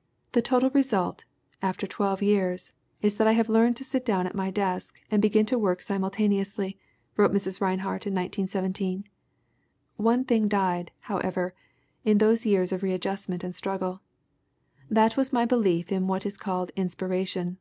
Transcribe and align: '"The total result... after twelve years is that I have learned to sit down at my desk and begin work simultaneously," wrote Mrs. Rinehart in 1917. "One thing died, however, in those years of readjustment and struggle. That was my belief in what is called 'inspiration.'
'"The 0.30 0.42
total 0.42 0.70
result... 0.70 1.24
after 1.60 1.88
twelve 1.88 2.22
years 2.22 2.70
is 3.02 3.16
that 3.16 3.26
I 3.26 3.32
have 3.32 3.48
learned 3.48 3.76
to 3.78 3.84
sit 3.84 4.04
down 4.04 4.24
at 4.24 4.34
my 4.36 4.48
desk 4.48 5.00
and 5.10 5.20
begin 5.20 5.44
work 5.60 5.82
simultaneously," 5.82 6.78
wrote 7.16 7.32
Mrs. 7.32 7.60
Rinehart 7.60 8.06
in 8.06 8.14
1917. 8.14 9.08
"One 9.96 10.22
thing 10.22 10.46
died, 10.46 10.92
however, 11.00 11.52
in 12.04 12.18
those 12.18 12.46
years 12.46 12.70
of 12.70 12.84
readjustment 12.84 13.42
and 13.42 13.56
struggle. 13.56 14.02
That 14.88 15.16
was 15.16 15.32
my 15.32 15.44
belief 15.44 15.90
in 15.90 16.06
what 16.06 16.24
is 16.24 16.36
called 16.38 16.70
'inspiration.' 16.76 17.58